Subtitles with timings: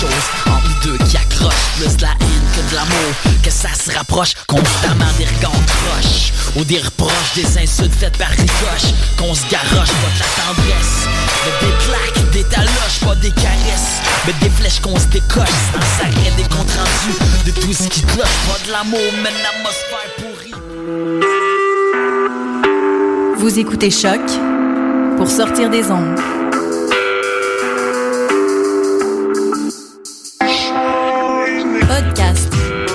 [0.00, 0.26] chose.
[0.82, 3.12] Deux qui accroche Plus de la haine que de l'amour.
[3.42, 8.30] Que ça se rapproche constamment des regards croches Ou des reproches, des insultes faites par
[8.30, 8.94] ricoche.
[9.18, 11.06] Qu'on se garoche, pas de la tendresse.
[11.44, 14.00] Mais des claques, des taloches, pas des caresses.
[14.26, 17.18] Mais des flèches qu'on se décoche Sans s'arrêter des comptes rendus.
[17.44, 20.54] De tout ce qui cloche Pas de l'amour, mais une atmosphère pourrie.
[23.38, 24.20] Vous écoutez Choc
[25.18, 26.39] pour sortir des ondes.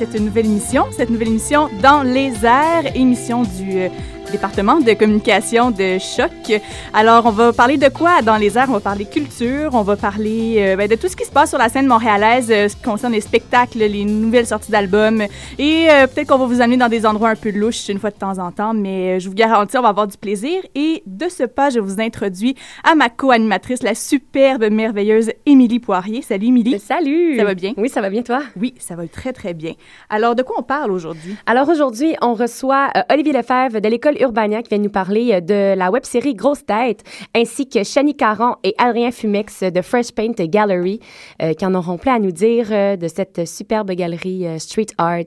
[0.00, 3.88] cette nouvelle émission, cette nouvelle émission dans les airs, émission du euh,
[4.30, 6.60] département de communication de Choc.
[6.94, 8.66] Alors, on va parler de quoi dans les airs?
[8.68, 11.50] On va parler culture, on va parler euh, ben, de tout ce qui se passe
[11.50, 15.22] sur la scène montréalaise, euh, ce qui concerne les spectacles, les nouvelles sorties d'albums.
[15.58, 18.10] Et euh, peut-être qu'on va vous amener dans des endroits un peu louches une fois
[18.10, 20.60] de temps en temps, mais euh, je vous garantis, on va avoir du plaisir.
[20.74, 26.22] Et de ce pas, je vous introduis à ma co-animatrice, la superbe, merveilleuse Émilie Poirier.
[26.22, 26.78] Salut, Émilie.
[26.78, 27.36] Salut!
[27.36, 27.72] Ça va bien?
[27.76, 28.40] Oui, ça va bien, toi?
[28.56, 29.72] Oui, ça va très, très bien.
[30.08, 31.36] Alors, de quoi on parle aujourd'hui?
[31.46, 35.78] Alors aujourd'hui, on reçoit Olivier Lefebvre de l'école Urbania qui vient nous parler euh, de
[35.78, 37.02] la web-série Grosse Tête,
[37.34, 41.00] ainsi que Shani Caron et Adrien Fumex de Fresh Paint Gallery
[41.42, 45.20] euh, qui en auront plein à nous dire euh, de cette superbe galerie street art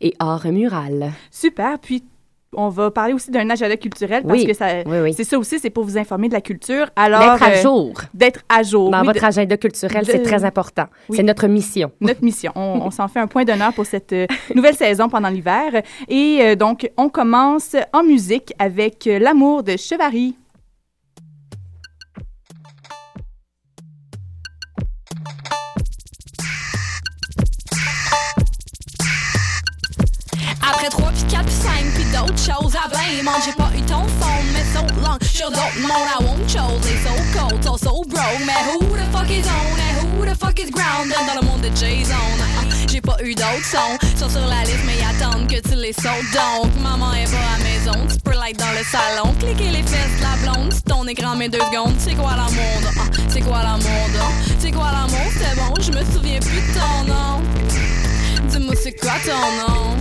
[0.00, 1.12] et art mural.
[1.30, 1.78] Super.
[1.78, 2.02] Puis,
[2.54, 4.46] on va parler aussi d'un agenda culturel parce Oui.
[4.46, 5.12] que ça, Oui, oui.
[5.14, 6.88] c'est ça aussi, c'est pour vous informer de la culture.
[6.96, 8.90] Alors, D'être à euh, jour D'être à jour.
[8.90, 10.86] dans Oui, votre de- agenda culturel, c'est très important.
[11.08, 11.16] Oui.
[11.16, 11.92] C'est notre mission.
[12.00, 12.52] notre mission.
[12.54, 15.82] On, on s'en fait un point d'honneur pour cette euh, nouvelle saison pendant l'hiver.
[16.08, 20.34] Et euh, donc, on commence en musique avec euh, L'amour de Chevary.
[30.62, 34.02] Après 3 puis 4 puis 5 puis d'autres choses à blâme J'ai pas eu ton
[34.20, 35.18] phone mais so long.
[35.22, 36.80] Sur d'autres mondes I won't chose.
[36.82, 38.40] They so cold, so so broke.
[38.46, 39.78] Mais who the fuck is on?
[39.78, 42.14] And who the fuck is grounded Dans le monde de Jason?
[42.14, 43.98] Ah, J'ai pas eu d'autres sons.
[44.16, 46.30] Sont sur la liste mais ils attendent que tu les sautes.
[46.32, 48.06] Donc maman est pas à la maison.
[48.08, 49.34] Tu peux l'être dans le salon.
[49.38, 50.72] Cliquer les fesses de la blonde.
[50.72, 51.94] Sur ton écran mais deux secondes.
[51.98, 52.92] C'est quoi l'amour?
[52.98, 54.08] Ah, C'est quoi l'amour?
[54.58, 55.30] C'est quoi l'amour?
[55.38, 57.40] C'est bon je me souviens plus de ton nom.
[58.48, 59.96] Dis-moi c'est quoi ton nom?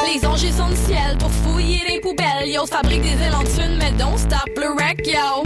[0.00, 2.48] Les anges sont le ciel pour fouiller les poubelles.
[2.48, 5.42] Yo, fabrique des de thunes, mais don't stop le wreck, yo.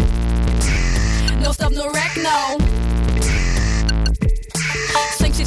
[1.43, 2.96] No stop, no wreck, no.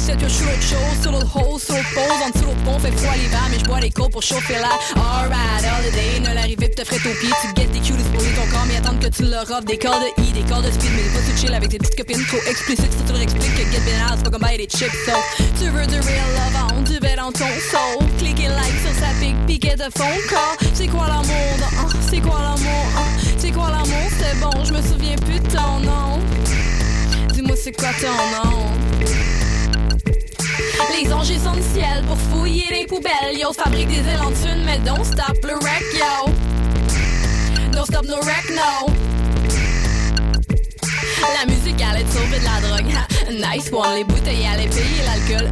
[0.00, 1.02] 6, 7, yo, je suis l'autre chose.
[1.02, 2.20] Sur l'autre hole, sur l'autre pose.
[2.24, 4.72] En dessous l'autre pont, fait froid l'hiver, mais je bois les côtes pour chauffer là.
[4.96, 7.30] Alright, holiday, ne l'arrivée te ferait au pied.
[7.42, 10.00] Tu get des cues, spoiler ton corps, mais attendre que tu leur offres des corps
[10.00, 10.90] de I, des corps de speed.
[10.96, 12.92] Mais pas tout chill avec tes petites copines trop explicites.
[12.92, 14.92] Si tu leur expliques que get bien c'est pas comme bailler des chips.
[15.04, 15.12] So,
[15.58, 18.06] tu veux du real love on, du bête dans ton soul.
[18.18, 20.68] Cliquez like sur sa pique, piquet de phone call.
[20.74, 21.52] C'est quoi l'amour?
[21.78, 22.84] Ah, c'est quoi l'amour?
[22.96, 23.00] Ah,
[23.38, 24.08] c'est quoi l'amour?
[24.18, 26.18] C'est bon, je me souviens plus de ton nom.
[27.32, 29.39] Dis-moi c'est quoi ton nom?
[30.88, 33.38] Les anges sont le ciel pour fouiller les poubelles.
[33.38, 36.32] Yo, fabrique des élans de mais don't stop le wreck, yo.
[37.72, 38.92] No stop, no wreck, no.
[41.38, 42.94] La musique allait sauver de la drogue.
[43.30, 45.48] Nice one, les bouteilles allaient payer l'alcool.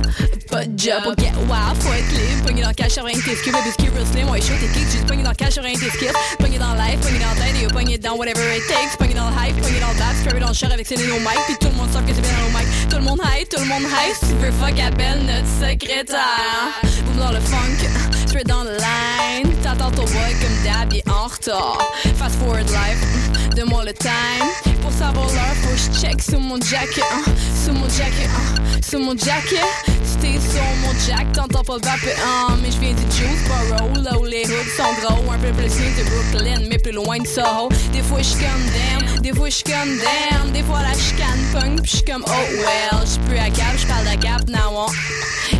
[0.51, 2.47] Pas de job, get wild, faut être libre.
[2.47, 4.67] Pogné dans le cash rien que tes skills, baby ski real slim, ouais, chaud tes
[4.69, 4.91] kicks.
[4.91, 6.13] Juste pogné dans le cash rien que tes skills.
[6.39, 8.97] Pogné dans life, pogné dans tête, et pogné dans whatever it takes.
[8.99, 11.21] Pogné dans le hype, pogné dans le bat, scrappé dans le char avec ses nos
[11.21, 11.39] mic.
[11.47, 12.89] Puis tout le monde sort que c'est bien dans le mic.
[12.89, 14.41] Tout le monde hype, tout le monde hype.
[14.41, 16.75] Veux fuck, appelle notre secrétaire.
[17.05, 17.79] Boum dans le funk,
[18.27, 19.58] straight down the line.
[19.63, 21.79] T'attends ton boy comme d'hab, il est en retard.
[22.17, 24.73] Fast forward life, donne-moi le time.
[24.81, 27.31] Pour savoir l'heure, faut check sur mon jacket, hein,
[27.65, 29.61] sur mon jacket, hein, sur mon jacket.
[29.87, 34.03] Tu t'es sur mon jack, t'entends pas le vapeur, hein, mais je viens du Juiceboro,
[34.03, 37.27] là où les hoods sont gros, un peu plus de Brooklyn, mais plus loin de
[37.27, 37.69] Soho.
[37.93, 41.83] Des fois je comme damn, des fois je comme damn, des fois la chicane punk,
[41.83, 44.87] pis je comme oh well, je plus à cap, je parle de cap, now on.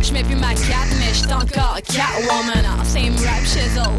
[0.01, 2.63] Je mets plus ma cape, mais j'suis encore Catwoman.
[2.65, 3.43] Ah, same rap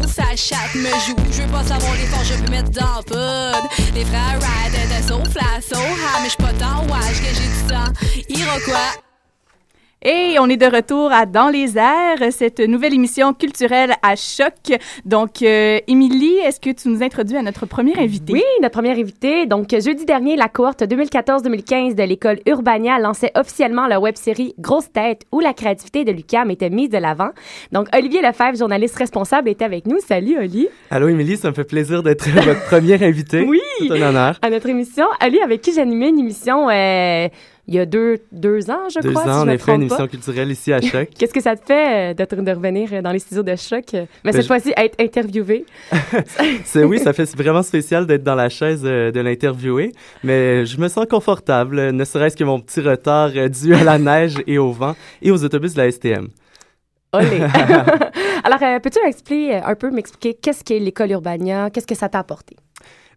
[0.07, 1.15] sa chatte me joue.
[1.31, 3.69] Je veux pas savoir les forces, je peux mettre dans la poudre.
[3.93, 7.47] Les frères Ride étaient so flat, so high, mais j'suis pas tant wash que j'ai
[7.47, 7.91] du sang.
[8.29, 9.00] Iroquois.
[10.03, 14.75] Et on est de retour à Dans les airs, cette nouvelle émission culturelle à choc.
[15.05, 18.33] Donc, euh, Émilie, est-ce que tu nous introduis à notre première invitée?
[18.33, 19.45] Oui, notre première invitée.
[19.45, 25.27] Donc, jeudi dernier, la cohorte 2014-2015 de l'école Urbania lançait officiellement la web-série Grosse Tête,
[25.31, 27.29] où la créativité de Lucam était mise de l'avant.
[27.71, 29.99] Donc, Olivier Lefebvre, journaliste responsable, était avec nous.
[29.99, 30.67] Salut, Oli.
[30.89, 33.45] Allô, Émilie, ça me fait plaisir d'être votre première invitée.
[33.47, 33.61] Oui.
[33.77, 34.39] C'est un honneur.
[34.41, 35.05] À notre émission.
[35.23, 36.71] Oli, avec qui j'animais une émission...
[36.71, 37.27] Euh,
[37.71, 39.23] il y a deux, deux ans, je deux crois.
[39.23, 41.07] Deux ans, si on a fait une émission culturelle ici à Choc.
[41.17, 44.07] Qu'est-ce que ça te fait euh, de, de revenir dans les studios de Choc, mais
[44.25, 45.65] Ben, cette je- fois-ci être interviewé?
[46.65, 50.77] C'est oui, ça fait vraiment spécial d'être dans la chaise euh, de l'interviewer, mais je
[50.79, 54.35] me sens confortable, euh, ne serait-ce que mon petit retard euh, dû à la neige
[54.47, 56.27] et au vent et aux autobus de la STM.
[57.13, 57.41] Olé!
[58.43, 62.09] Alors, euh, peux-tu m'expliquer euh, un peu, m'expliquer qu'est-ce qu'est l'école Urbania, qu'est-ce que ça
[62.09, 62.55] t'a apporté?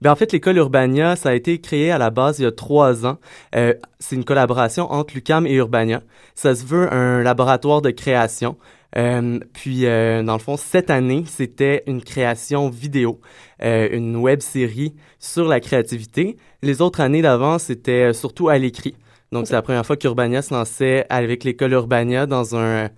[0.04, 2.52] Ben, en fait, l'école Urbania, ça a été créé à la base il y a
[2.52, 3.16] trois ans.
[3.56, 6.02] Euh, c'est une collaboration entre l'UCAM et Urbania.
[6.34, 8.58] Ça se veut un laboratoire de création.
[8.98, 13.18] Euh, puis, euh, dans le fond, cette année, c'était une création vidéo,
[13.62, 16.36] euh, une web série sur la créativité.
[16.60, 18.96] Les autres années d'avant, c'était surtout à l'écrit.
[19.32, 22.90] Donc, c'est la première fois qu'Urbania se lançait avec l'école Urbania dans un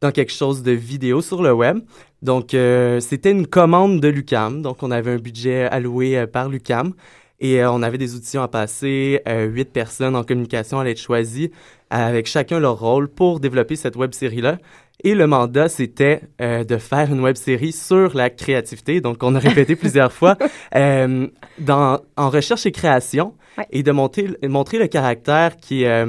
[0.00, 1.80] dans quelque chose de vidéo sur le web.
[2.22, 4.62] Donc, euh, c'était une commande de l'UCAM.
[4.62, 6.92] Donc, on avait un budget alloué euh, par l'UCAM
[7.40, 9.20] et euh, on avait des auditions à passer.
[9.26, 11.50] Huit personnes en communication allaient être choisies
[11.90, 14.58] avec chacun leur rôle pour développer cette web série-là.
[15.04, 19.00] Et le mandat, c'était de faire une web série sur la créativité.
[19.00, 20.36] Donc, on a répété plusieurs fois
[20.74, 23.66] dans, en recherche et création Ouais.
[23.70, 26.04] et de monter, montrer le caractère qui est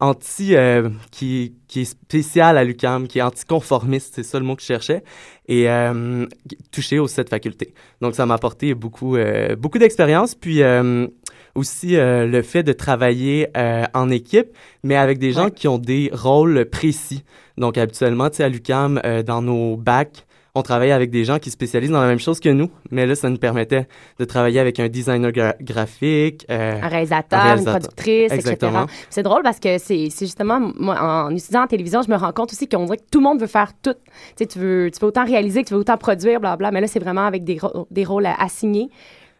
[0.00, 4.54] anti, euh, qui, qui est spécial à l'UCAM, qui est anticonformiste, c'est ça le mot
[4.54, 5.02] que je cherchais,
[5.48, 6.26] et euh,
[6.70, 7.72] touché aux sept facultés.
[8.00, 11.06] Donc, ça m'a apporté beaucoup, euh, beaucoup d'expérience, puis euh,
[11.54, 14.48] aussi euh, le fait de travailler euh, en équipe,
[14.82, 15.50] mais avec des gens Ouais.
[15.50, 17.24] qui ont des rôles précis.
[17.56, 20.25] Donc, habituellement, tu sais, à l'UCAM, euh, dans nos bacs,
[20.56, 23.14] on travaille avec des gens qui spécialisent dans la même chose que nous, mais là,
[23.14, 23.86] ça nous permettait
[24.18, 28.84] de travailler avec un designer gra- graphique, euh, Un réalisateur, Un une productrice, Exactement.
[28.84, 28.94] etc.
[29.10, 32.52] C'est drôle parce que c'est justement, moi, en étudiant en télévision, je me rends compte
[32.52, 33.92] aussi qu'on dirait que tout le monde veut faire tout.
[33.94, 36.80] Tu sais, tu veux, tu veux autant réaliser que tu veux autant produire, blablabla, mais
[36.80, 37.58] là, c'est vraiment avec des,
[37.90, 38.88] des rôles assignés.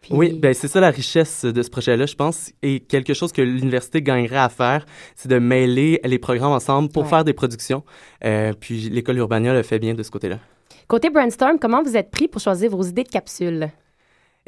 [0.01, 3.31] Puis- Oui, ben c'est ça la richesse de ce projet-là, je pense, et quelque chose
[3.31, 4.85] que l'université gagnerait à faire,
[5.15, 7.09] c'est de mêler les programmes ensemble pour Ouais.
[7.09, 7.83] faire des productions.
[8.23, 10.37] Euh, puis l'école Urbania le fait bien de ce côté-là.
[10.87, 13.69] Côté brainstorm, comment vous êtes pris pour choisir vos idées de capsules?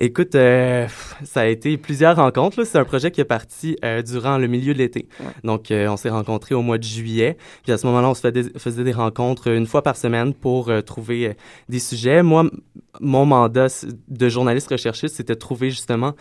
[0.01, 0.87] Écoute, euh,
[1.25, 2.63] ça a été plusieurs rencontres.
[2.63, 5.09] C'est un projet qui est parti euh, durant le milieu de l'été.
[5.43, 7.35] Donc, euh, on s'est rencontrés au mois de juillet.
[7.63, 10.33] Puis à ce moment-là, on se fait des- faisait des rencontres une fois par semaine
[10.33, 11.35] pour trouver
[11.67, 12.23] des sujets.
[12.23, 12.45] Moi,
[13.01, 13.67] mon mandat
[14.07, 16.13] de journaliste recherchiste, c'était de trouver justement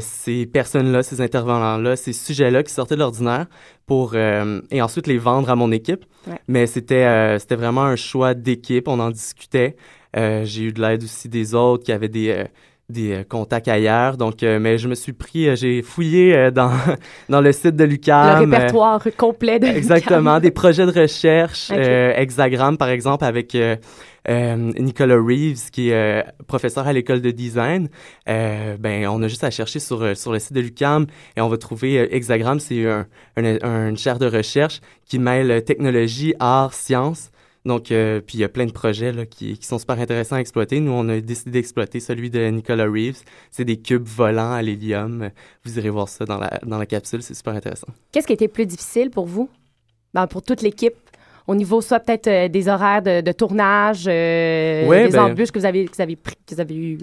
[0.00, 3.46] ces personnes-là, ces intervenants-là, ces sujets-là qui sortaient de l'ordinaire
[3.86, 6.04] pour et ensuite les vendre à mon équipe.
[6.26, 6.38] Ouais.
[6.46, 8.86] Mais c'était c'était vraiment un choix d'équipe.
[8.86, 9.76] On en discutait.
[10.14, 12.44] J'ai eu de l'aide aussi des autres qui avaient des
[12.90, 14.16] des euh, contacts ailleurs.
[14.16, 16.70] Donc, euh, mais je me suis pris, euh, j'ai fouillé euh, dans,
[17.28, 18.44] dans le site de l'UQAM.
[18.50, 21.78] le répertoire complet de Exactement, des projets de recherche, Ok.
[21.78, 23.76] euh, Hexagram par exemple avec euh,
[24.28, 27.88] euh, Nicolas Reeves qui est euh, professeur à l'école de design.
[28.28, 31.40] Euh, ben on a juste à chercher sur euh, sur le site de l'UCAM et
[31.40, 35.50] on va trouver euh, Hexagram, c'est un, un, un- une chaire de recherche qui mêle
[35.50, 37.30] euh, technologie, art, sciences.
[37.64, 40.36] Donc, euh, puis il y a plein de projets là, qui, qui sont super intéressants
[40.36, 40.80] à exploiter.
[40.80, 43.22] Nous, on a décidé d'exploiter celui de Nicolas Reeves.
[43.50, 45.30] C'est des cubes volants à l'hélium.
[45.64, 47.88] Vous irez voir ça dans la, dans la capsule, c'est super intéressant.
[48.12, 49.48] Qu'est-ce qui a été plus difficile pour vous?
[50.12, 50.92] Ben, pour toute l'équipe?
[51.46, 55.50] Au niveau soit peut-être euh, des horaires de, de tournage, euh, Ouais, des ben- embûches
[55.50, 56.98] que vous avez, que vous avez, pris, que vous avez eu.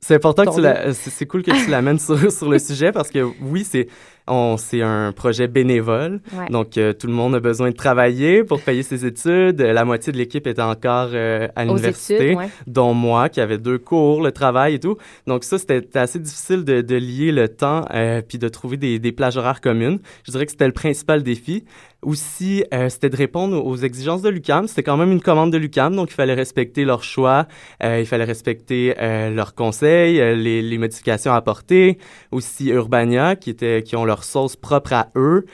[0.00, 3.08] C'est important que tu la- c'est cool que tu l'amènes sur, sur le sujet parce
[3.10, 3.88] que oui, c'est
[4.26, 6.20] on c'est un projet bénévole.
[6.32, 6.48] Ouais.
[6.50, 9.60] Donc euh, tout le monde a besoin de travailler pour payer ses études.
[9.60, 12.48] La moitié de l'équipe est encore euh, à l'université, études, ouais.
[12.66, 14.96] dont moi qui avait deux cours, le travail et tout.
[15.26, 18.76] Donc ça c'était c'était assez difficile de, de lier le temps euh, puis de trouver
[18.76, 19.98] des, des plages horaires communes.
[20.24, 21.64] Je dirais que c'était le principal défi.
[22.04, 24.68] Aussi, euh, c'était de répondre aux exigences de l'UCAM.
[24.68, 27.46] C'était quand même une commande de l'UCAM, donc il fallait respecter leurs choix,
[27.82, 31.98] euh, il fallait respecter euh, leurs conseils, euh, les, modifications à apporter.
[32.30, 35.46] Aussi Urbania, qui, était, qui ont leur sauce propre à eux,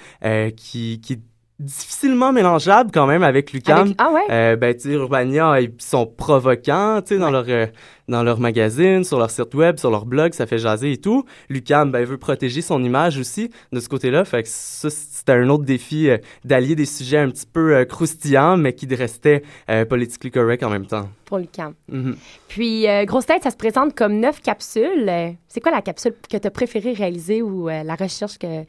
[0.57, 1.01] qui,
[1.61, 3.79] difficilement mélangeable quand même avec l'UCAM.
[3.81, 4.23] Avec- Ah ouais?
[4.31, 7.67] Euh, ben, tu sais, Urbania, ils sont provoquants, tu sais, dans leur euh,
[8.09, 11.25] dans leur magazine, sur leur site web, sur leur blog, ça fait jaser et tout.
[11.49, 14.25] Lucam, ben, veut protéger son image aussi de ce côté-là.
[14.25, 17.85] Fait que ça, c'était un autre défi euh, d'allier des sujets un petit peu euh,
[17.85, 19.43] croustillants, mais qui restaient
[19.89, 21.09] politically correct en même temps.
[21.27, 21.73] Pour le camp.
[21.89, 22.17] Mhm.
[22.49, 25.09] Puis, Grosse Tête, ça se présente comme neuf capsules.
[25.47, 28.65] C'est quoi la capsule que tu as préféré réaliser ou la recherche que,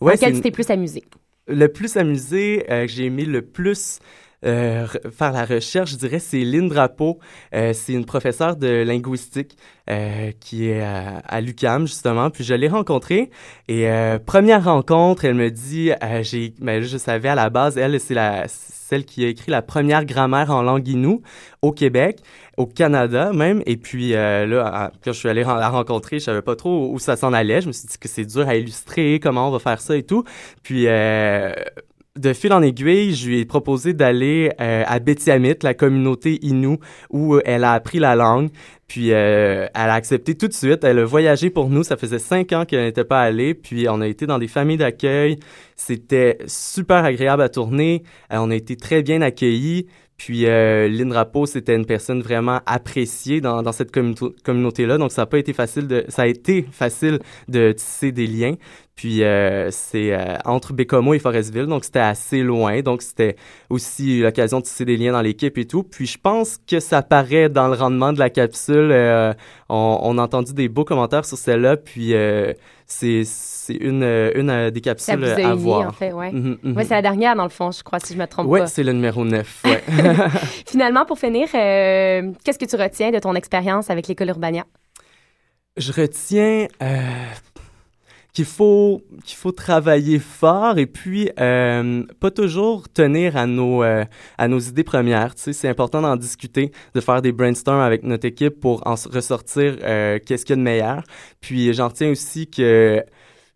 [0.00, 1.04] Ouais, laquelle tu t'es plus amusé?
[1.48, 3.98] Le plus amusé, euh, que j'ai aimé le plus
[4.44, 7.18] euh, re- faire la recherche, je dirais, c'est Lynn Drapeau.
[7.54, 9.56] Euh, c'est une professeure de linguistique
[9.90, 12.30] euh, qui est à, à l'UQAM, justement.
[12.30, 13.30] Puis je l'ai rencontrée.
[13.66, 17.78] Et euh, première rencontre, elle me dit, euh, j'ai, ben, je savais à la base,
[17.78, 18.46] elle, c'est la
[18.88, 21.20] celle qui a écrit la première grammaire en langue inou
[21.60, 22.20] au Québec,
[22.58, 23.62] au Canada même.
[23.64, 26.98] Et puis euh, là, quand je suis allé la rencontrer, je savais pas trop où
[26.98, 27.62] ça s'en allait.
[27.62, 30.02] Je me suis dit que c'est dur à illustrer, comment on va faire ça et
[30.02, 30.24] tout.
[30.64, 31.52] Puis euh,
[32.16, 36.78] de fil en aiguille, je lui ai proposé d'aller euh, à Betiamit, la communauté Innu,
[37.10, 38.50] où elle a appris la langue.
[38.88, 40.82] Puis elle a accepté tout de suite.
[40.82, 41.84] Elle a voyagé pour nous.
[41.84, 43.52] Ça faisait cinq ans qu'elle n'était pas allée.
[43.52, 45.38] Puis on a été dans des familles d'accueil.
[45.76, 48.02] C'était super agréable à tourner.
[48.30, 49.86] On a été très bien accueillis.
[50.18, 51.14] Puis euh, Lynn
[51.46, 54.98] c'était une personne vraiment appréciée dans, dans cette communauté- communauté-là.
[54.98, 58.54] Donc ça a pas été facile de, ça a été facile de tisser des liens.
[58.98, 62.80] Puis euh, c'est euh, entre Bécomo et Forestville, donc c'était assez loin.
[62.82, 63.36] Donc c'était
[63.70, 65.84] aussi l'occasion de tisser des liens dans l'équipe et tout.
[65.84, 68.90] Puis je pense que ça paraît dans le rendement de la capsule.
[68.90, 69.32] Euh,
[69.68, 71.76] on, on a entendu des beaux commentaires sur celle-là.
[71.76, 72.12] Puis
[72.86, 73.22] c'est
[73.78, 74.02] une,
[74.34, 75.86] une des Ça capsules vous a à unis, voir.
[75.86, 76.32] en fait, ouais.
[76.64, 78.66] Ouais, c'est la dernière, dans le fond, je crois, si je me trompe Ouais, pas.
[78.66, 79.62] c'est le numéro 9.
[79.64, 79.82] Ouais.
[80.66, 84.64] Finalement, pour finir, qu'est-ce que tu retiens de ton expérience avec l'école Urbania?
[85.76, 86.66] je retiens
[88.32, 94.04] qu'il faut faut travailler fort et puis euh, pas toujours tenir à nos euh,
[94.36, 95.32] à nos idées premières.
[95.36, 100.18] C'est important d'en discuter, de faire des brainstorms avec notre équipe pour en ressortir euh,
[100.24, 101.02] qu'est-ce qu'il y a de meilleur.
[101.40, 103.02] Puis j'en retiens aussi que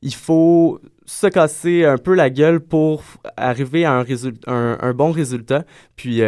[0.02, 3.04] il faut se casser un peu la gueule pour
[3.36, 5.64] arriver à un, résul- un, bon résultat.
[5.94, 6.22] Puis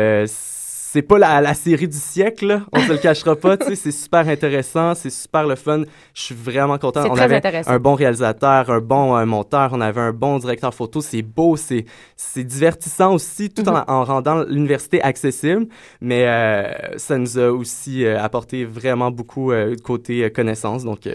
[0.94, 2.60] c'est pas la, la série du siècle, là.
[2.72, 3.56] on se le cachera pas.
[3.56, 5.82] tu sais, c'est super intéressant, c'est super le fun.
[6.14, 7.02] Je suis vraiment content.
[7.10, 7.68] On très avait intéressant.
[7.72, 11.00] un bon réalisateur, un bon euh, monteur, on avait un bon directeur photo.
[11.00, 11.84] C'est beau, c'est
[12.16, 15.66] c'est divertissant aussi, tout en, en rendant l'université accessible.
[16.00, 20.84] Mais euh, ça nous a aussi euh, apporté vraiment beaucoup de côté euh, connaissances.
[20.84, 21.08] Donc,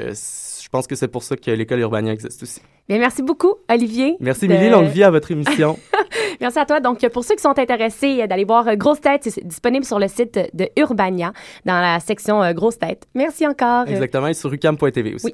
[0.70, 2.62] je pense que c'est pour ça que l'école Urbania existe aussi.
[2.88, 4.18] Bien, merci beaucoup, Olivier.
[4.20, 4.70] Merci, de- Milly.
[4.70, 5.80] Longue vie à votre émission.
[6.42, 6.80] Merci à toi.
[6.80, 10.08] Donc, pour ceux qui sont intéressés d'aller voir euh, Grosse Tête, c'est disponible sur le
[10.08, 11.34] site de Urbania
[11.66, 13.08] dans la section euh, Grosse Tête.
[13.16, 13.88] Merci encore.
[13.88, 14.28] Exactement.
[14.28, 15.26] Et sur ucam.tv aussi.
[15.26, 15.34] Oui.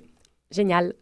[0.51, 0.93] Génial.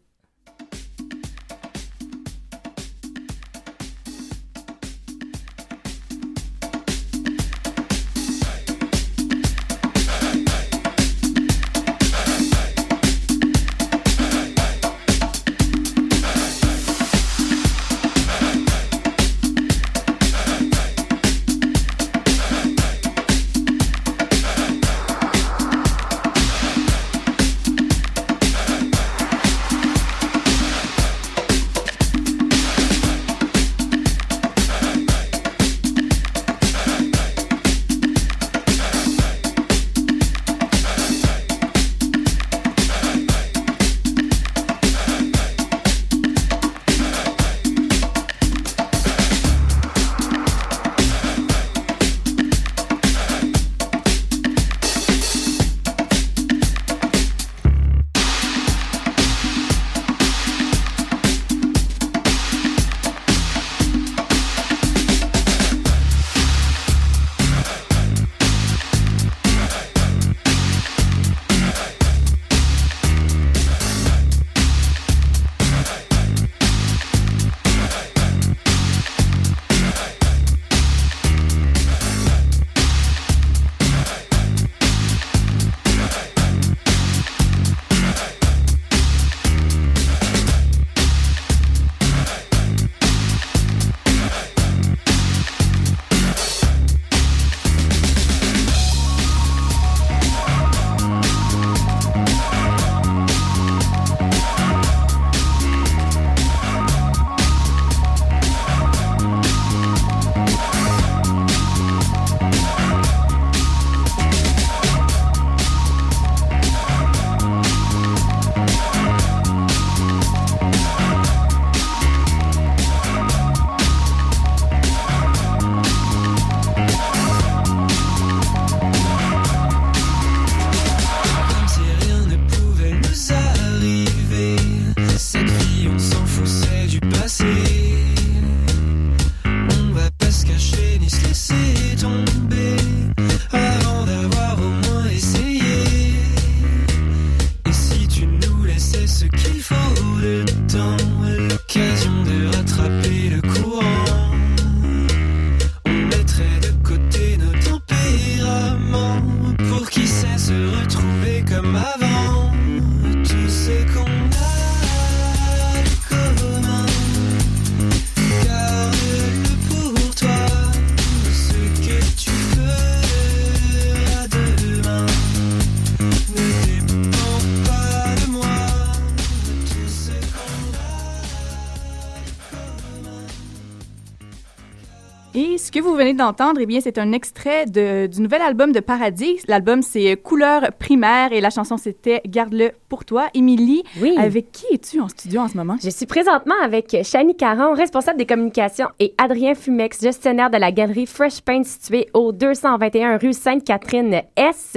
[185.74, 189.40] Que vous venez d'entendre, eh bien, c'est un extrait de, du nouvel album de Paradis.
[189.48, 193.26] L'album, c'est Couleur primaire et la chanson, c'était Garde-le pour toi.
[193.34, 194.14] Émilie, Oui.
[194.16, 195.76] avec qui es-tu en studio en ce moment?
[195.82, 200.70] Je suis présentement avec Shani Caron, responsable des communications, et Adrien Fumex, gestionnaire de la
[200.70, 204.76] galerie Fresh Paint située au 221 rue Sainte-Catherine-S.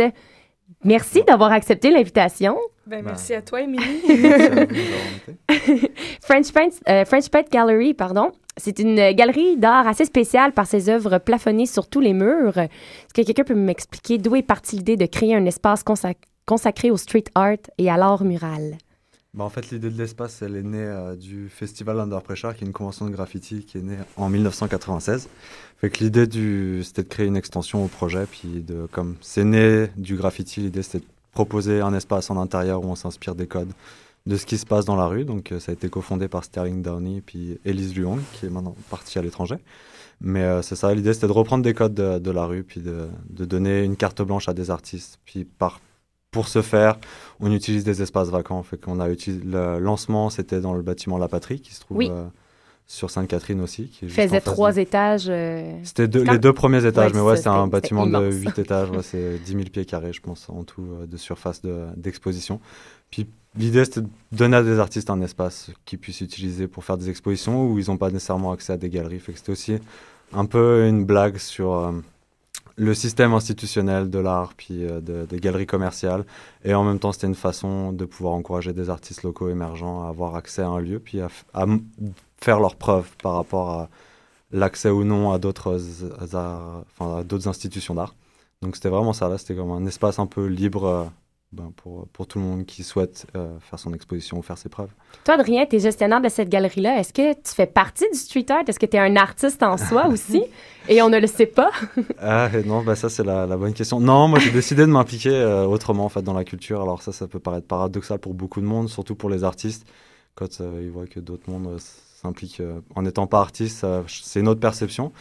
[0.87, 2.57] Merci d'avoir accepté l'invitation.
[2.85, 3.83] Ben, merci à toi, Émilie.
[6.21, 8.31] French Paint, euh, French Paint Gallery, pardon.
[8.55, 12.57] C'est une galerie d'art assez spéciale par ses œuvres plafonnées sur tous les murs.
[12.57, 16.15] Est-ce que quelqu'un peut m'expliquer d'où est partie l'idée de créer un espace consac-
[16.45, 18.77] consacré au street art et à l'art mural?
[19.33, 22.63] Bah, en fait, l'idée de l'espace, elle est née euh, du Festival Under Pressure, qui
[22.63, 25.29] est une convention de graffiti qui est née en 1996.
[25.77, 29.43] Fait que l'idée du, c'était de créer une extension au projet, puis de, comme c'est
[29.43, 33.47] né du graffiti, l'idée c'était de proposer un espace en intérieur où on s'inspire des
[33.47, 33.71] codes
[34.25, 35.23] de ce qui se passe dans la rue.
[35.23, 38.75] Donc, euh, ça a été cofondé par Sterling Downey puis Elise Luong, qui est maintenant
[38.89, 39.57] partie à l'étranger.
[40.19, 43.07] Mais euh, c'est ça, l'idée c'était de reprendre des codes de, la rue, puis de,
[43.29, 45.19] de donner une carte blanche à des artistes.
[45.25, 45.79] Puis par,
[46.37, 46.99] pour ce faire,
[47.39, 48.61] on utilise des espaces vacants.
[48.61, 51.97] Fait qu'on a utilisé, le lancement, c'était dans le bâtiment La Patrie, qui se trouve
[51.97, 52.09] Oui.
[52.11, 52.25] euh,
[52.85, 53.87] sur Sainte-Catherine aussi.
[53.87, 55.25] Qui faisait trois de- étages.
[55.29, 58.31] euh, C'était deux- les deux premiers étages, Ouais, mais ouais, c'est un bâtiment de.
[58.31, 58.91] 8 étages.
[58.91, 62.61] ouais, c'est 10 000 pieds carrés, je pense, en tout, euh, de surface de- d'exposition.
[63.09, 63.25] Puis
[63.57, 67.09] l'idée, c'était de donner à des artistes un espace qu'ils puissent utiliser pour faire des
[67.09, 69.19] expositions où ils n'ont pas nécessairement accès à des galeries.
[69.19, 69.79] Fait que c'était aussi
[70.33, 71.91] un peu une blague sur
[72.77, 76.25] le système institutionnel de l'art, puis euh, de- des galeries commerciales.
[76.63, 80.09] Et en même temps, c'était une façon de pouvoir encourager des artistes locaux émergents à
[80.09, 81.29] avoir accès à un lieu, puis à,
[82.39, 83.89] faire leurs preuves par rapport à
[84.51, 88.15] l'accès ou non enfin, à d'autres institutions d'art.
[88.61, 91.05] Donc c'était vraiment ça, là, c'était comme un espace un peu libre euh,
[91.53, 94.67] ben, pour, pour tout le monde qui souhaite euh, faire son exposition ou faire ses
[94.67, 94.89] preuves.
[95.23, 96.99] Toi, Adrien, tu es gestionnaire de cette galerie-là.
[96.99, 98.63] Est-ce que tu fais partie du street art?
[98.67, 100.43] Est-ce que tu es un artiste en soi aussi?
[100.89, 101.71] Et on ne le sait pas.
[102.19, 103.99] Ah non, bah ça c'est la, la bonne question.
[103.99, 106.81] Non, moi j'ai décidé de m'impliquer euh, autrement en fait dans la culture.
[106.81, 109.87] Alors ça, ça peut paraître paradoxal pour beaucoup de monde, surtout pour les artistes,
[110.35, 112.61] quand euh, ils voient que d'autres mondes s'impliquent
[112.95, 115.13] en n'étant pas artiste, c'est une autre perception.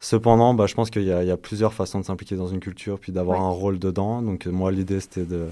[0.00, 2.48] Cependant, bah, je pense qu'il y, a- il y a plusieurs façons de s'impliquer dans
[2.48, 3.44] une culture, puis d'avoir Ouais.
[3.46, 4.22] un rôle dedans.
[4.22, 5.46] Donc euh, moi l'idée c'était de...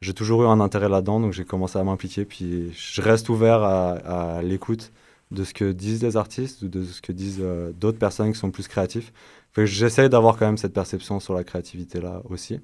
[0.00, 3.62] J'ai toujours eu un intérêt là-dedans, donc j'ai commencé à m'impliquer, puis je reste ouvert
[3.64, 4.92] à, à l'écoute
[5.32, 8.38] de ce que disent les artistes ou de ce que disent euh, d'autres personnes qui
[8.38, 9.12] sont plus créatifs.
[9.56, 12.60] J'essaye d'avoir quand même cette perception sur la créativité là aussi.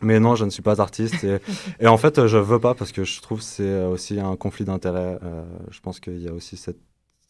[0.00, 1.38] Mais non, je ne suis pas artiste et,
[1.80, 4.64] et en fait, je veux pas parce que je trouve que c'est aussi un conflit
[4.64, 5.18] d'intérêts.
[5.24, 6.78] Euh, je pense qu'il y a aussi cette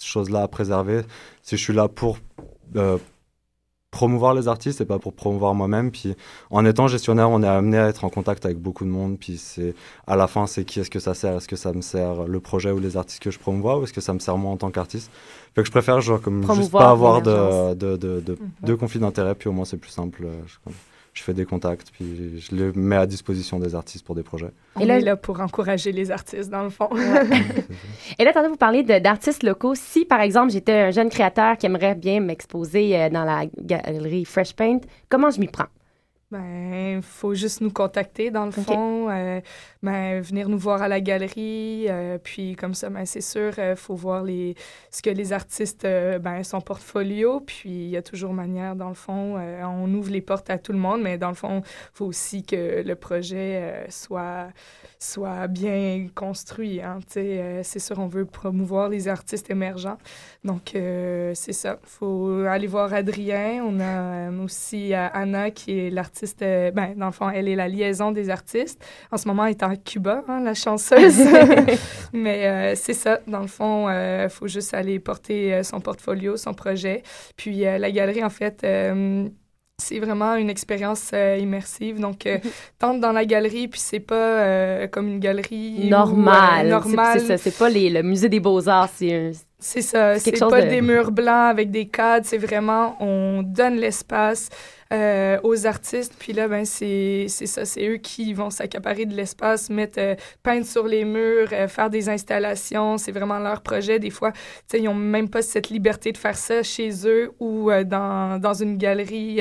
[0.03, 1.01] chose-là à préserver.
[1.43, 2.19] Si je suis là pour
[2.77, 2.99] euh,
[4.01, 5.91] promouvoir les artistes et pas pour promouvoir moi-même.
[5.91, 6.15] Puis
[6.51, 9.19] en étant gestionnaire, on est amené à être en contact avec beaucoup de monde.
[9.19, 9.75] Puis c'est
[10.07, 11.37] à la fin, c'est qui est-ce que ça sert?
[11.37, 13.79] Est-ce que ça me sert le projet ou les artistes que je promouvois?
[13.79, 15.11] Ou est-ce que ça me sert moi en tant qu'artiste?
[15.55, 18.69] Fait que je préfère genre comme juste pas avoir de, de, de, Mhm.
[18.69, 19.35] de conflit d'intérêts.
[19.35, 20.23] Puis au moins c'est plus simple.
[20.25, 20.71] Euh,
[21.13, 24.51] je fais des contacts puis je les mets à disposition des artistes pour des projets.
[24.81, 26.89] Et là- est là pour encourager les artistes, dans le fond.
[28.19, 29.75] Et là, tantôt, vous parlez d'artistes locaux.
[29.75, 34.25] Si, par exemple, j'étais un jeune créateur qui aimerait bien m'exposer euh, dans la galerie
[34.25, 35.67] Fresh Paint, comment je m'y prends?
[36.31, 39.11] Ben, faut juste nous contacter, dans le fond.
[39.11, 39.41] euh,
[39.83, 41.87] ben, venir nous voir à la galerie.
[41.89, 44.55] euh, puis, comme ça, ben, c'est sûr, il faut voir les,
[44.93, 47.41] ce que les artistes, euh, ben, son portfolio.
[47.41, 49.39] Puis, il y a toujours manière, dans le fond.
[49.39, 52.07] euh, on ouvre les portes à tout le monde, mais dans le fond, il faut
[52.07, 54.51] aussi que le projet euh, soit,
[55.01, 56.81] soit bien construit.
[56.81, 59.99] Hein, euh, c'est sûr, on veut promouvoir les artistes émergents.
[60.45, 61.81] Donc, euh, c'est ça.
[61.83, 63.65] Il faut aller voir Adrien.
[63.67, 66.20] On a euh, aussi euh, Anna, qui est l'artiste.
[66.43, 68.83] Euh, ben, dans le fond, elle est la liaison des artistes.
[69.13, 71.21] En ce moment, elle est en Cuba, hein, la chanceuse.
[72.13, 73.21] Mais euh, c'est ça.
[73.27, 77.03] Dans le fond, il faut juste aller porter euh, son portfolio, son projet.
[77.37, 79.29] Puis, euh, la galerie, en fait, euh,
[79.79, 81.99] c'est vraiment une expérience euh, immersive.
[82.01, 82.39] Donc, euh,
[82.79, 86.65] t'entres dans la galerie, puis c'est pas euh, comme une galerie où, euh, Normal.
[86.65, 87.21] C'est- normale.
[87.21, 87.39] C'est ça.
[87.39, 88.91] C'est pas les- le musée des beaux-arts.
[88.95, 89.31] C'est un-
[89.63, 90.19] C'est ça.
[90.19, 92.25] C'est pas de- des murs blancs avec des cadres.
[92.27, 94.49] C'est vraiment, on donne l'espace
[94.93, 96.15] euh, aux artistes.
[96.19, 97.67] Puis là, ben, c'est ça.
[97.67, 101.91] C'est eux qui vont s'accaparer de l'espace, mettre, euh, peindre sur les murs, euh, faire
[101.91, 102.97] des installations.
[102.97, 103.99] C'est vraiment leur projet.
[103.99, 107.31] Des fois, tu sais, ils n'ont même pas cette liberté de faire ça chez eux
[107.39, 109.41] ou euh, dans, dans une galerie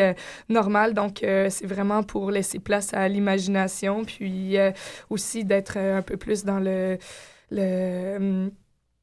[0.50, 0.94] normale.
[0.94, 4.04] Donc, c'est vraiment pour laisser place à l'imagination.
[4.04, 4.58] Puis
[5.10, 6.98] aussi d'être un peu plus dans le.
[7.52, 8.52] le hum,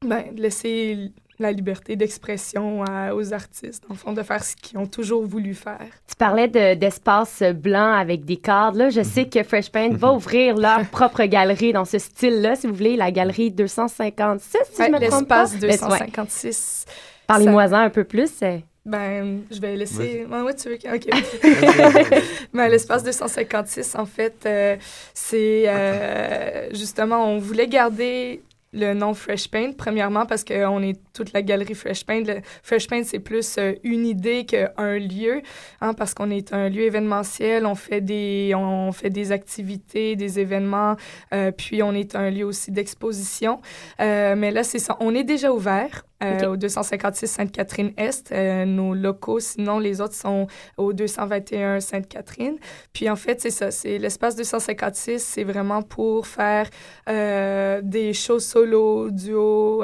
[0.05, 2.83] ben, de laisser la liberté d'expression
[3.13, 5.85] aux artistes, en fond, de faire ce qu'ils ont toujours voulu faire.
[6.07, 8.77] Tu parlais de- d'espace blanc avec des cadres.
[8.77, 12.65] Là, je sais que Fresh Paint va ouvrir leur propre galerie dans ce style-là, si
[12.67, 15.43] vous voulez, la galerie 256, si Ouais, je me trompe pas.
[15.43, 15.89] L'espace Laisse- ouais.
[16.07, 16.85] 256.
[17.27, 18.31] Parlez-moi ça- un peu plus.
[18.41, 18.57] euh.
[18.85, 20.25] Ben, je vais laisser.
[20.31, 20.75] Ah ouais, tu veux.
[20.75, 21.07] OK.
[22.53, 24.75] ben, l'espace 256, en fait, euh,
[25.13, 28.41] c'est euh, justement, on voulait garder
[28.73, 32.23] le nom Fresh Paint, premièrement parce qu'on est toute la galerie Fresh Paint.
[32.23, 35.41] Le Fresh Paint, c'est plus euh, une idée qu'un lieu,
[35.81, 40.39] hein, parce qu'on est un lieu événementiel, on fait des, on fait des activités, des
[40.39, 40.95] événements,
[41.33, 43.61] euh, puis on est un lieu aussi d'exposition.
[43.99, 46.05] Euh, mais là, c'est ça, on est déjà ouvert.
[46.23, 48.31] Euh, au 256 Sainte-Catherine-Est.
[48.31, 52.57] Euh, nos locaux, sinon, les autres sont au 221 Sainte-Catherine.
[52.91, 56.69] Puis en fait, c'est ça, c'est l'espace 256, c'est vraiment pour faire
[57.07, 59.83] euh, des shows solo, duo,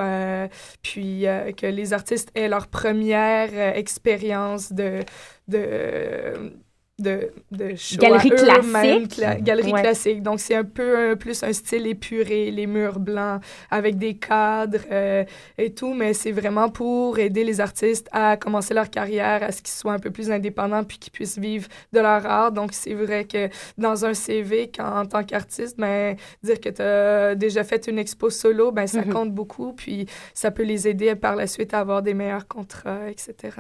[0.82, 1.26] puis
[1.58, 5.02] que les artistes aient leur première expérience de,
[5.48, 6.54] de
[7.00, 9.20] de, de galerie classique.
[9.42, 10.22] galerie classique.
[10.22, 15.24] Donc, c'est un peu plus un style épuré, les murs blancs avec des cadres euh,
[15.58, 19.64] et tout, mais c'est vraiment pour aider les artistes à commencer leur carrière, à ce
[19.64, 22.52] qu'ils soient un peu plus indépendants puis qu'ils puissent vivre de leur art.
[22.52, 26.82] Donc, c'est vrai que dans un CV, quand, en tant qu'artiste, ben, dire que tu
[26.82, 29.14] as déjà fait une expo solo, ben, ça mhm.
[29.14, 33.10] compte beaucoup, puis ça peut les aider par la suite à avoir des meilleurs contrats,
[33.10, 33.58] etc.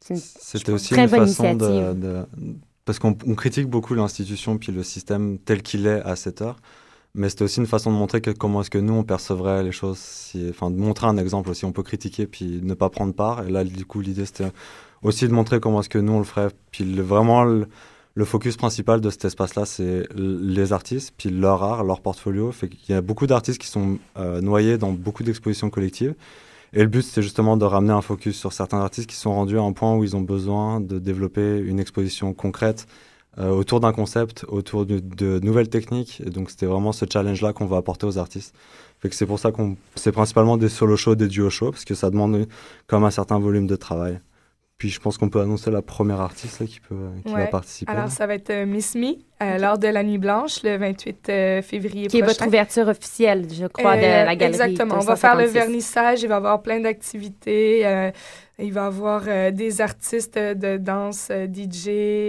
[0.00, 2.26] C'était aussi une façon de,
[2.84, 6.56] parce qu'on critique beaucoup l'institution puis le système tel qu'il est à cette heure,
[7.14, 10.32] mais c'était aussi une façon de montrer comment est-ce que nous on percevrait les choses,
[10.50, 11.64] enfin de montrer un exemple aussi.
[11.64, 13.46] On peut critiquer puis ne pas prendre part.
[13.46, 14.50] Et là, du coup, l'idée c'était
[15.02, 16.48] aussi de montrer comment est-ce que nous on le ferait.
[16.72, 17.68] Puis vraiment le,
[18.24, 22.50] focus principal de cet espace-là, c'est les artistes, puis leur art, leur portfolio.
[22.50, 26.14] Fait qu'il y a beaucoup d'artistes qui sont euh, noyés dans beaucoup d'expositions collectives.
[26.76, 29.58] Et le but, c'est justement de ramener un focus sur certains artistes qui sont rendus
[29.58, 32.88] à un point où ils ont besoin de développer une exposition concrète
[33.38, 36.20] euh, autour d'un concept, autour de, nouvelles techniques.
[36.26, 38.56] Et donc, c'était vraiment ce challenge-là qu'on va apporter aux artistes.
[38.98, 41.84] Fait que c'est pour ça qu'on, c'est principalement des solo shows, des duo shows, parce
[41.84, 42.48] que ça demande
[42.88, 44.20] comme un certain volume de travail.
[44.78, 47.90] Puis je pense qu'on peut annoncer la première artiste qui, peut, qui va participer.
[47.92, 51.28] Alors, ça va être euh, Miss Me euh, lors de la Nuit Blanche, le 28
[51.28, 54.54] euh, février Qui est votre ouverture officielle, je crois, de la galerie.
[54.54, 54.96] Exactement.
[54.96, 58.10] On va faire le vernissage, il va y avoir plein d'activités.
[58.58, 61.88] Il va avoir euh, des artistes de danse, euh, DJ,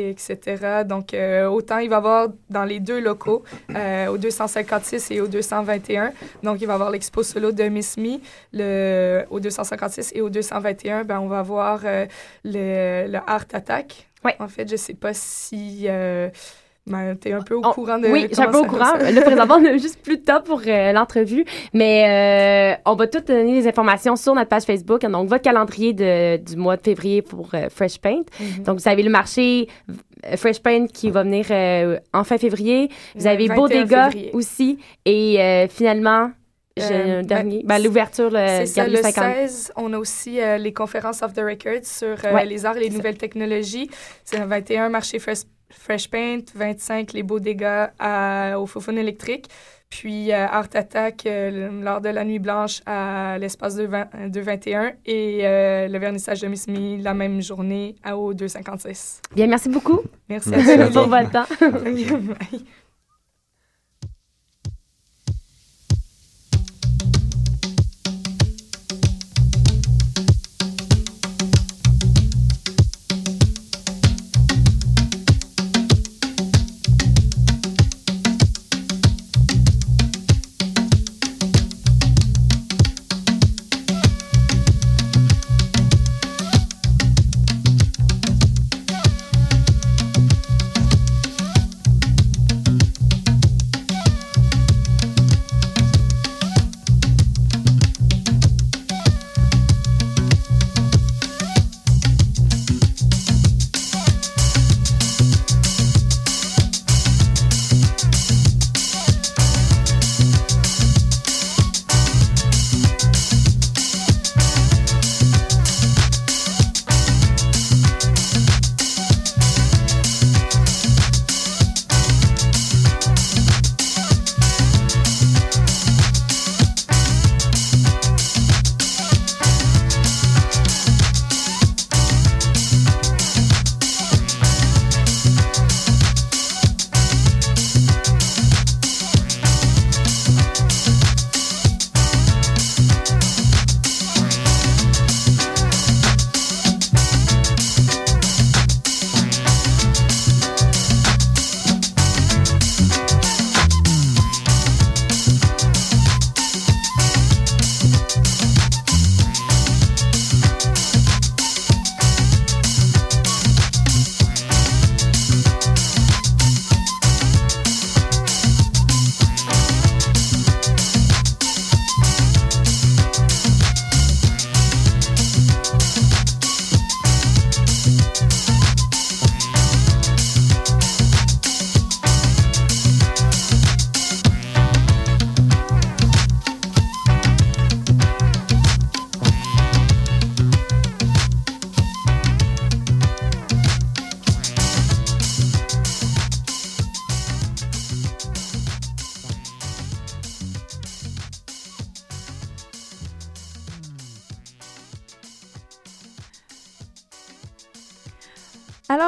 [0.09, 0.83] etc.
[0.83, 6.11] Donc, euh, autant il va avoir dans les deux locaux, au 256 et au 221.
[6.41, 8.17] Donc, il va avoir l'expo solo de Miss Me
[8.53, 11.03] le, au 256 et au 221.
[11.03, 12.07] Ben, on va avoir le,
[12.43, 14.07] le Art Attack.
[14.23, 14.35] Ouais.
[14.39, 15.87] En fait, je ne sais pas si
[16.87, 18.07] ben, tu es un peu au courant de.
[18.09, 18.95] Oui, je suis un peu au courant.
[18.97, 21.43] Là, présentement, on a juste plus de temps pour euh, l'entrevue.
[21.73, 25.01] Mais euh, on va tout donner les informations sur notre page Facebook.
[25.01, 28.23] Donc, votre calendrier de, du mois de février pour euh, Fresh Paint.
[28.39, 28.63] Mhm.
[28.65, 29.67] Donc, vous avez le marché
[30.37, 31.47] Fresh Paint qui va venir
[32.13, 32.89] en fin février.
[33.15, 34.77] Vous avez Bodega aussi.
[35.05, 36.31] Et finalement,
[36.77, 37.63] j'ai un dernier.
[37.63, 42.15] Ben, L'ouverture, le, ça, le 16, on a aussi les conférences off the record sur
[42.45, 43.89] les arts et les nouvelles technologies.
[44.23, 47.87] C'est le 21 marché Fresh Fresh Paint, 25 les beaux dégâts
[48.57, 49.49] au Fofone électrique,
[49.89, 55.41] puis euh, Art Attack euh, lors de la nuit blanche à l'espace de, 21 et
[55.43, 59.21] euh, le vernissage de Miss Me la même journée à au 256.
[59.35, 60.01] Bien, merci beaucoup.
[60.27, 61.45] Merci, à vous pour votre temps.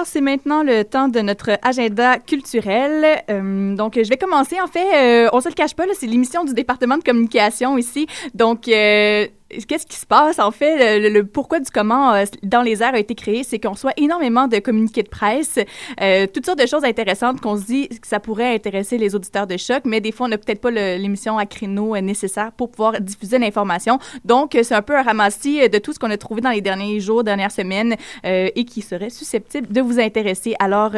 [0.08, 3.06] c'est maintenant le temps de notre agenda culturel.
[3.30, 4.60] Euh, donc, je vais commencer.
[4.62, 8.08] En fait, euh, on se le cache pas, c'est l'émission du département de communication ici.
[8.34, 11.00] Donc, euh, qu'est-ce qui se passe en fait?
[11.00, 14.48] Le, pourquoi du comment euh, dans les airs a été créé c'est qu'on soit énormément
[14.48, 15.60] de communiqués de presse
[16.02, 19.48] euh, toutes sortes de choses intéressantes qu'on se dit que ça pourrait intéresser les auditeurs
[19.48, 22.72] de choc mais des fois on n'a peut-être pas l'émission à créneau euh, nécessaire pour
[22.72, 24.00] pouvoir diffuser l'information.
[24.26, 27.00] Donc c'est un peu un ramassis de tout ce qu'on a trouvé dans les derniers
[27.00, 30.56] jours dernières semaines et qui serait susceptible de vous intéresser.
[30.60, 30.92] Alors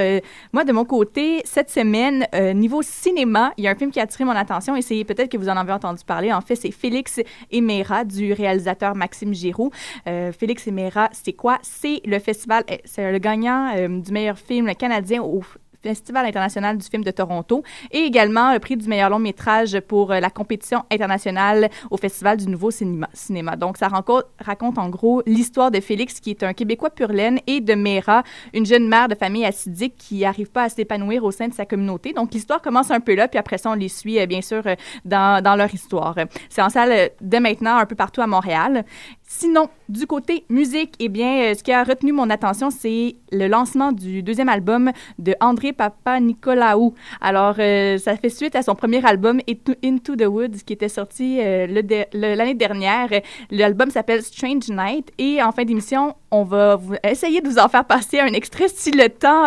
[0.54, 4.04] moi de mon côté cette semaine niveau cinéma il y a un film qui a
[4.04, 6.32] attiré mon attention et c'est peut-être que vous en avez entendu parler.
[6.34, 7.20] En fait c'est Félix
[7.52, 9.72] et Mera du réalisateur Maxime Giroux.
[10.08, 11.60] Euh, Félix et Mera, c'est quoi?
[11.62, 15.44] C'est le festival, eh, c'est le gagnant euh, du meilleur film canadien au
[15.82, 20.12] Festival international du film de Toronto et également le prix du meilleur long métrage pour
[20.12, 23.56] euh, la compétition internationale au Festival du Nouveau Cinéma.
[23.56, 27.62] Donc, ça raconte en gros l'histoire de Félix, qui est un Québécois pur laine, et
[27.62, 31.48] de Mera, une jeune mère de famille acidique qui n'arrive pas à s'épanouir au sein
[31.48, 32.14] de sa communauté.
[32.14, 34.62] Donc, l'histoire commence un peu là, puis après ça, on les suit, euh, bien sûr,
[34.66, 36.16] euh, dans, dans leur histoire.
[36.50, 38.84] C'est en salle dès maintenant un peu partout à Montréal.
[39.32, 43.48] Sinon, du côté musique, eh bien, euh, ce qui a retenu mon attention, c'est le
[43.48, 46.96] lancement du deuxième album de André Papa Nicolaou.
[47.22, 49.40] Alors, euh, ça fait suite à son premier album,
[49.84, 51.68] Into, the Woods, qui était sorti euh,
[52.12, 53.10] l'année dernière.
[53.52, 55.12] L'album s'appelle Strange Night.
[55.20, 58.90] Et en fin d'émission, on va essayer de vous en faire passer un extrait si
[58.90, 59.46] le temps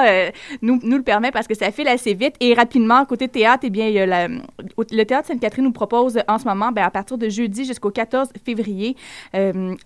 [0.62, 2.37] nous, le permet, parce que ça file assez vite.
[2.38, 6.85] Et rapidement, côté théâtre, eh bien, le Théâtre Sainte-Catherine nous propose en ce moment, ben,
[6.85, 8.97] à partir de jeudi jusqu'au 14 février,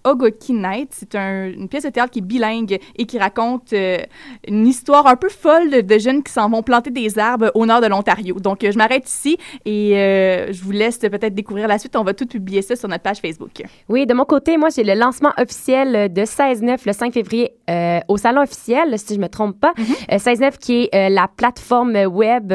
[0.05, 0.91] Ogoki Night.
[0.93, 3.99] C'est un- une pièce de théâtre qui est bilingue et qui raconte euh,
[4.47, 7.67] une histoire un peu folle de, de jeunes qui s'en vont planter des arbres au
[7.67, 8.39] nord de l'Ontario.
[8.41, 11.97] Donc, euh, je m'arrête ici et euh, je vous laisse peut-être découvrir la suite.
[11.97, 13.63] On va tout publier ça sur notre page Facebook.
[13.89, 18.01] Oui, de mon côté, moi, j'ai le lancement officiel de 16-9 le 5 février euh,
[18.09, 19.73] au salon officiel, si je me trompe pas.
[20.13, 22.55] Euh, 16-9 qui est euh, la plateforme web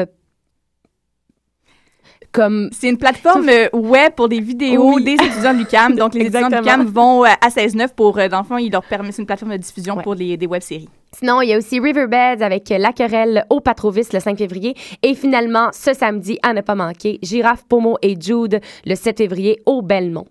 [2.32, 5.04] comme C'est une plateforme euh, web pour des vidéos Oui.
[5.04, 5.94] des étudiants de l'UQAM.
[5.96, 8.70] Donc, les étudiants de l'UQAM vont euh, à 16-9 pour, euh, dans le fond, ils
[8.72, 10.02] leur permettent une plateforme de diffusion Ouais.
[10.02, 10.88] pour les, des web-séries.
[11.18, 14.74] Sinon, il y a aussi Riverbeds avec La Querelle au Patrovis le 5 février.
[15.02, 19.60] Et finalement, ce samedi, à ne pas manquer, Girafe, Pomo et Jude le 7 février
[19.66, 20.26] au Belmont.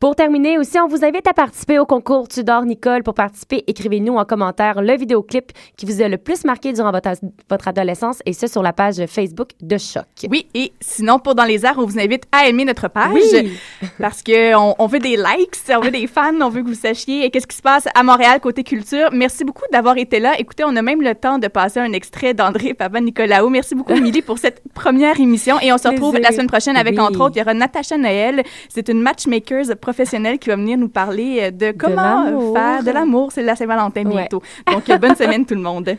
[0.00, 3.02] Pour terminer aussi, on vous invite à participer au concours Tudor Nicole.
[3.02, 7.10] Pour participer, écrivez-nous en commentaire le vidéoclip qui vous a le plus marqué durant votre,
[7.50, 10.06] votre adolescence et ce sur la page Facebook de Choc.
[10.30, 13.52] Oui, et sinon, pour Dans les airs, on vous invite à aimer notre page Oui.
[13.98, 17.30] parce qu'on on veut des likes, on veut des fans, on veut que vous sachiez
[17.30, 19.10] qu'est-ce qui se passe à Montréal côté culture.
[19.12, 20.32] Merci beaucoup d'avoir été là.
[20.38, 23.50] Écoutez, on a même le temps de passer un extrait d'André Papa Nicolaou.
[23.50, 25.60] Merci beaucoup, Émilie, pour cette première émission.
[25.60, 26.30] Et on se retrouve Plaisir.
[26.30, 27.00] la semaine prochaine avec, Oui.
[27.00, 28.42] entre autres, il y aura Natacha Noël.
[28.68, 33.32] C'est une matchmaker professionnelle qui va venir nous parler de comment faire de l'amour.
[33.32, 34.10] C'est la Saint-Valentin Ouais.
[34.14, 34.42] bientôt.
[34.70, 35.96] Donc, bonne semaine tout le monde.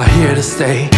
[0.00, 0.88] Are here to stay.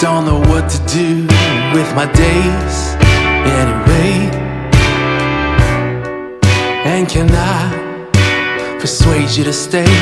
[0.00, 1.22] Don't know what to do
[1.76, 2.76] with my days
[3.60, 4.14] anyway.
[6.84, 9.92] And can I persuade you to stay?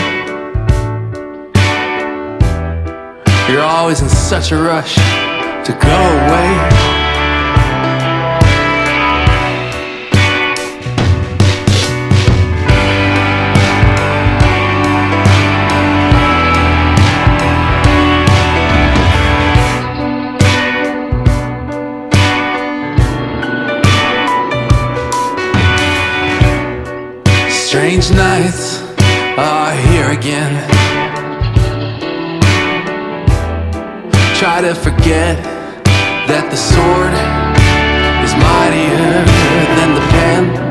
[3.53, 4.95] You're always in such a rush
[5.67, 7.00] to go away.
[28.41, 28.83] Nights
[29.37, 30.53] are here again.
[34.39, 35.37] Try to forget
[36.27, 37.13] that the sword
[38.25, 39.25] is mightier
[39.77, 40.70] than the pen.